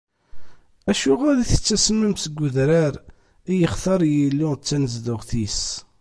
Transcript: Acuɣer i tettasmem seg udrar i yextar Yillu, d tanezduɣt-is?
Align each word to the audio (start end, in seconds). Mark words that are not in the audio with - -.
Acuɣer 0.91 1.35
i 1.43 1.45
tettasmem 1.51 2.13
seg 2.23 2.37
udrar 2.45 2.93
i 3.51 3.53
yextar 3.61 4.01
Yillu, 4.13 4.49
d 4.55 4.61
tanezduɣt-is? 4.67 5.61